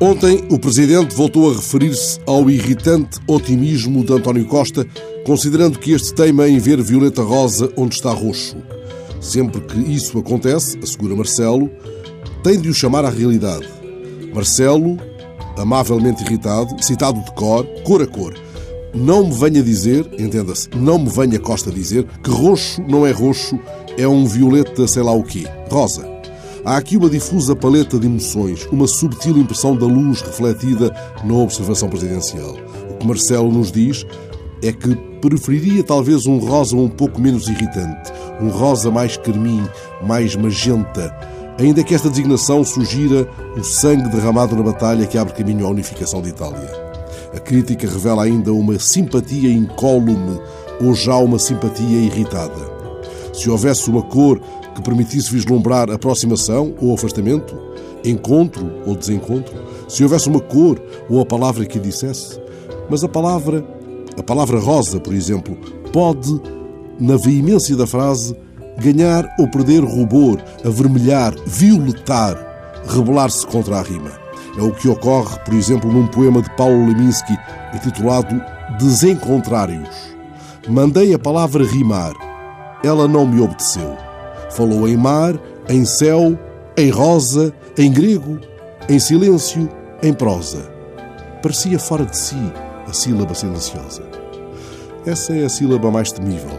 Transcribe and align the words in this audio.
Ontem, 0.00 0.46
o 0.48 0.60
Presidente 0.60 1.12
voltou 1.12 1.50
a 1.50 1.54
referir-se 1.54 2.20
ao 2.24 2.48
irritante 2.48 3.18
otimismo 3.26 4.04
de 4.04 4.12
António 4.12 4.46
Costa, 4.46 4.86
considerando 5.26 5.76
que 5.76 5.90
este 5.90 6.14
teima 6.14 6.48
em 6.48 6.56
ver 6.60 6.80
violeta 6.80 7.20
rosa 7.20 7.72
onde 7.76 7.96
está 7.96 8.12
roxo. 8.12 8.56
Sempre 9.20 9.60
que 9.60 9.76
isso 9.92 10.16
acontece, 10.16 10.78
assegura 10.80 11.16
Marcelo, 11.16 11.68
tem 12.44 12.60
de 12.60 12.68
o 12.68 12.74
chamar 12.74 13.04
à 13.04 13.10
realidade. 13.10 13.66
Marcelo, 14.32 14.98
amavelmente 15.56 16.22
irritado, 16.22 16.80
citado 16.80 17.20
de 17.20 17.32
cor, 17.32 17.66
cor 17.82 18.00
a 18.00 18.06
cor. 18.06 18.34
Não 18.94 19.26
me 19.26 19.34
venha 19.34 19.64
dizer, 19.64 20.08
entenda-se, 20.16 20.68
não 20.76 21.00
me 21.00 21.10
venha 21.10 21.40
Costa 21.40 21.72
dizer 21.72 22.06
que 22.22 22.30
roxo 22.30 22.80
não 22.88 23.04
é 23.04 23.10
roxo, 23.10 23.58
é 23.96 24.06
um 24.06 24.26
violeta 24.26 24.86
sei 24.86 25.02
lá 25.02 25.10
o 25.10 25.24
quê, 25.24 25.44
rosa. 25.68 26.17
Há 26.64 26.76
aqui 26.76 26.96
uma 26.96 27.08
difusa 27.08 27.54
paleta 27.54 27.98
de 27.98 28.06
emoções, 28.06 28.66
uma 28.72 28.86
subtil 28.86 29.38
impressão 29.38 29.76
da 29.76 29.86
luz 29.86 30.20
refletida 30.20 30.94
na 31.24 31.34
observação 31.34 31.88
presidencial. 31.88 32.56
O 32.90 32.94
que 32.94 33.06
Marcelo 33.06 33.50
nos 33.50 33.70
diz 33.70 34.04
é 34.62 34.72
que 34.72 34.94
preferiria 35.20 35.84
talvez 35.84 36.26
um 36.26 36.38
rosa 36.38 36.76
um 36.76 36.88
pouco 36.88 37.20
menos 37.20 37.48
irritante, 37.48 38.12
um 38.40 38.48
rosa 38.48 38.90
mais 38.90 39.16
carmim, 39.16 39.62
mais 40.02 40.34
magenta, 40.34 41.14
ainda 41.58 41.82
que 41.84 41.94
esta 41.94 42.10
designação 42.10 42.64
sugira 42.64 43.28
o 43.56 43.62
sangue 43.62 44.08
derramado 44.08 44.56
na 44.56 44.62
batalha 44.62 45.06
que 45.06 45.16
abre 45.16 45.34
caminho 45.34 45.66
à 45.66 45.70
unificação 45.70 46.20
de 46.20 46.30
Itália. 46.30 46.70
A 47.34 47.38
crítica 47.38 47.86
revela 47.88 48.24
ainda 48.24 48.52
uma 48.52 48.78
simpatia 48.78 49.50
incólume 49.52 50.40
ou 50.80 50.94
já 50.94 51.16
uma 51.16 51.38
simpatia 51.38 51.98
irritada. 51.98 52.78
Se 53.32 53.48
houvesse 53.48 53.88
uma 53.88 54.02
cor 54.02 54.40
que 54.78 54.82
permitisse 54.82 55.32
vislumbrar 55.32 55.90
aproximação 55.90 56.72
ou 56.80 56.94
afastamento, 56.94 57.58
encontro 58.04 58.80
ou 58.86 58.94
desencontro, 58.94 59.52
se 59.88 60.04
houvesse 60.04 60.28
uma 60.28 60.40
cor 60.40 60.80
ou 61.10 61.20
a 61.20 61.26
palavra 61.26 61.66
que 61.66 61.78
a 61.78 61.82
dissesse, 61.82 62.40
mas 62.88 63.02
a 63.02 63.08
palavra, 63.08 63.64
a 64.16 64.22
palavra 64.22 64.60
rosa, 64.60 65.00
por 65.00 65.12
exemplo, 65.12 65.56
pode, 65.92 66.40
na 67.00 67.16
veemência 67.16 67.76
da 67.76 67.88
frase, 67.88 68.36
ganhar 68.78 69.28
ou 69.40 69.48
perder 69.48 69.82
rubor, 69.82 70.40
avermelhar, 70.64 71.34
violetar, 71.44 72.36
rebelar-se 72.86 73.44
contra 73.46 73.78
a 73.78 73.82
rima. 73.82 74.12
É 74.56 74.62
o 74.62 74.72
que 74.72 74.88
ocorre, 74.88 75.38
por 75.40 75.54
exemplo, 75.54 75.92
num 75.92 76.06
poema 76.06 76.40
de 76.40 76.50
Paulo 76.56 76.86
Leminski 76.86 77.36
intitulado 77.74 78.40
Desencontrários. 78.78 80.16
Mandei 80.68 81.14
a 81.14 81.18
palavra 81.18 81.64
rimar, 81.64 82.12
ela 82.84 83.08
não 83.08 83.26
me 83.26 83.40
obedeceu. 83.40 84.07
Falou 84.50 84.88
em 84.88 84.96
mar, 84.96 85.38
em 85.68 85.84
céu, 85.84 86.38
em 86.76 86.90
rosa, 86.90 87.52
em 87.76 87.92
grego, 87.92 88.38
em 88.88 88.98
silêncio, 88.98 89.68
em 90.02 90.12
prosa. 90.12 90.70
Parecia 91.42 91.78
fora 91.78 92.04
de 92.04 92.16
si 92.16 92.36
a 92.86 92.92
sílaba 92.92 93.34
silenciosa. 93.34 94.02
Essa 95.06 95.34
é 95.34 95.44
a 95.44 95.48
sílaba 95.48 95.90
mais 95.90 96.12
temível. 96.12 96.58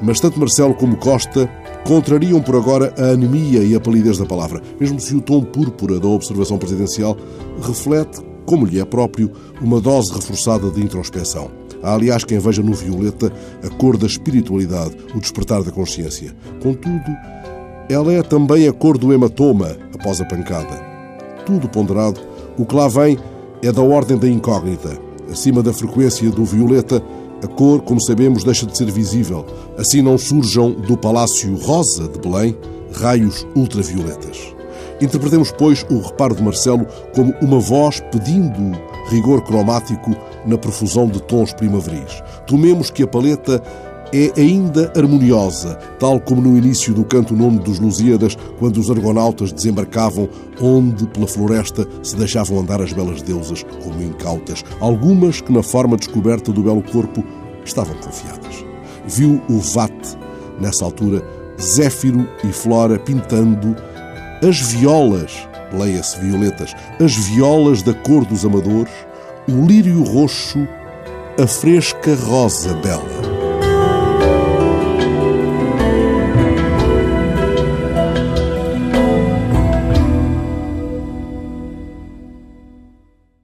Mas 0.00 0.20
tanto 0.20 0.38
Marcelo 0.38 0.74
como 0.74 0.96
Costa 0.96 1.50
contrariam 1.84 2.40
por 2.40 2.54
agora 2.54 2.92
a 2.98 3.12
anemia 3.12 3.62
e 3.62 3.74
a 3.74 3.80
palidez 3.80 4.18
da 4.18 4.26
palavra, 4.26 4.62
mesmo 4.78 5.00
se 5.00 5.14
o 5.14 5.20
tom 5.20 5.42
púrpura 5.42 5.98
da 5.98 6.06
observação 6.06 6.58
presidencial 6.58 7.16
reflete, 7.60 8.20
como 8.46 8.64
lhe 8.64 8.80
é 8.80 8.84
próprio, 8.84 9.30
uma 9.60 9.80
dose 9.80 10.12
reforçada 10.12 10.70
de 10.70 10.82
introspeção. 10.82 11.57
Há, 11.82 11.94
aliás, 11.94 12.24
quem 12.24 12.38
veja 12.38 12.62
no 12.62 12.72
violeta 12.72 13.32
a 13.64 13.68
cor 13.76 13.96
da 13.96 14.06
espiritualidade, 14.06 14.96
o 15.14 15.20
despertar 15.20 15.62
da 15.62 15.70
consciência. 15.70 16.34
Contudo, 16.62 17.16
ela 17.88 18.12
é 18.12 18.22
também 18.22 18.68
a 18.68 18.72
cor 18.72 18.98
do 18.98 19.12
hematoma 19.12 19.76
após 19.94 20.20
a 20.20 20.24
pancada. 20.24 20.86
Tudo 21.46 21.68
ponderado, 21.68 22.20
o 22.58 22.66
que 22.66 22.74
lá 22.74 22.88
vem 22.88 23.18
é 23.62 23.72
da 23.72 23.82
ordem 23.82 24.18
da 24.18 24.28
incógnita. 24.28 24.98
Acima 25.30 25.62
da 25.62 25.72
frequência 25.72 26.30
do 26.30 26.44
violeta, 26.44 27.02
a 27.42 27.46
cor, 27.46 27.80
como 27.82 28.02
sabemos, 28.02 28.44
deixa 28.44 28.66
de 28.66 28.76
ser 28.76 28.90
visível. 28.90 29.46
Assim 29.76 30.02
não 30.02 30.18
surjam 30.18 30.72
do 30.72 30.96
Palácio 30.96 31.54
Rosa 31.56 32.08
de 32.08 32.18
Belém 32.18 32.56
raios 33.00 33.46
ultravioletas. 33.54 34.54
Interpretemos, 35.00 35.52
pois, 35.52 35.86
o 35.88 36.00
reparo 36.00 36.34
de 36.34 36.42
Marcelo 36.42 36.86
como 37.14 37.32
uma 37.40 37.60
voz 37.60 38.00
pedindo 38.10 38.76
rigor 39.08 39.42
cromático 39.42 40.10
na 40.48 40.58
profusão 40.58 41.06
de 41.06 41.22
tons 41.22 41.52
primaveris. 41.52 42.22
Tomemos 42.46 42.90
que 42.90 43.02
a 43.02 43.06
paleta 43.06 43.62
é 44.12 44.40
ainda 44.40 44.90
harmoniosa, 44.96 45.74
tal 45.98 46.18
como 46.18 46.40
no 46.40 46.56
início 46.56 46.94
do 46.94 47.04
canto 47.04 47.34
nono 47.34 47.58
dos 47.58 47.78
Lusíadas, 47.78 48.36
quando 48.58 48.78
os 48.78 48.90
argonautas 48.90 49.52
desembarcavam 49.52 50.28
onde, 50.60 51.06
pela 51.08 51.26
floresta, 51.26 51.86
se 52.02 52.16
deixavam 52.16 52.58
andar 52.58 52.80
as 52.80 52.92
belas 52.92 53.20
deusas 53.20 53.62
como 53.82 54.02
incautas, 54.02 54.64
algumas 54.80 55.40
que, 55.40 55.52
na 55.52 55.62
forma 55.62 55.96
descoberta 55.96 56.52
do 56.52 56.62
belo 56.62 56.82
corpo, 56.82 57.22
estavam 57.64 57.94
confiadas. 57.96 58.64
Viu 59.06 59.42
o 59.48 59.58
Vate, 59.58 60.16
nessa 60.58 60.84
altura, 60.84 61.22
Zéfiro 61.60 62.26
e 62.44 62.52
Flora 62.52 62.98
pintando 62.98 63.76
as 64.46 64.58
violas, 64.60 65.48
leia-se 65.72 66.18
violetas, 66.20 66.74
as 66.98 67.14
violas 67.14 67.82
da 67.82 67.92
cor 67.92 68.24
dos 68.24 68.44
amadores, 68.44 68.92
o 69.48 69.66
lírio 69.66 70.02
roxo, 70.04 70.68
a 71.42 71.46
fresca 71.46 72.14
rosa 72.14 72.74
bela. 72.74 73.27